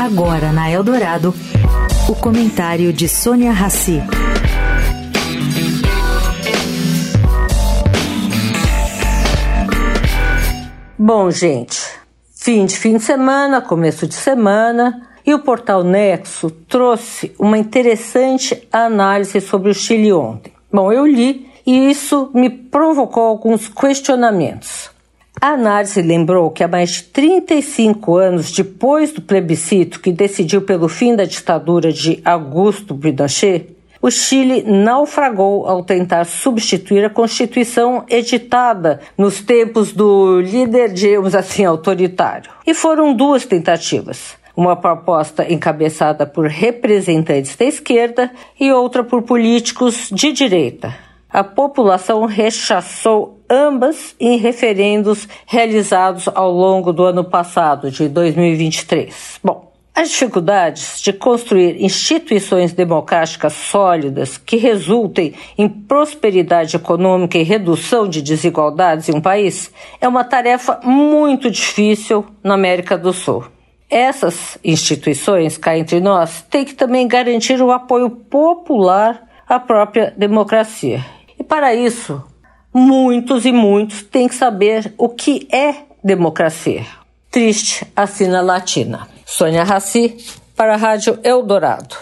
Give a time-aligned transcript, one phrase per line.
[0.00, 1.34] Agora na Eldorado,
[2.08, 4.02] o comentário de Sônia Rassi.
[10.98, 11.80] Bom, gente,
[12.34, 18.66] fim de fim de semana, começo de semana, e o portal Nexo trouxe uma interessante
[18.72, 20.52] análise sobre o Chile ontem.
[20.72, 24.91] Bom, eu li e isso me provocou alguns questionamentos.
[25.42, 30.88] A análise lembrou que há mais de 35 anos depois do plebiscito que decidiu pelo
[30.88, 33.66] fim da ditadura de Augusto Pinochet,
[34.00, 41.64] o Chile naufragou ao tentar substituir a Constituição editada nos tempos do líder, digamos assim,
[41.64, 42.48] autoritário.
[42.64, 44.36] E foram duas tentativas.
[44.56, 50.94] Uma proposta encabeçada por representantes da esquerda e outra por políticos de direita.
[51.28, 59.40] A população rechaçou ambas em referendos realizados ao longo do ano passado, de 2023.
[59.44, 68.08] Bom, as dificuldades de construir instituições democráticas sólidas que resultem em prosperidade econômica e redução
[68.08, 73.44] de desigualdades em um país é uma tarefa muito difícil na América do Sul.
[73.90, 81.04] Essas instituições, cá entre nós, têm que também garantir o apoio popular à própria democracia.
[81.38, 82.31] E para isso,
[82.72, 86.86] muitos e muitos têm que saber o que é democracia.
[87.30, 89.08] Triste assina latina.
[89.24, 90.16] Sônia Raci,
[90.56, 91.96] para a Rádio Eldorado.